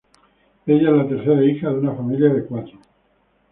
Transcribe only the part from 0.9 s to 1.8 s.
la tercera hija de